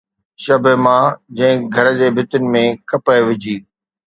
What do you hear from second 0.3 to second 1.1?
شبِ مه،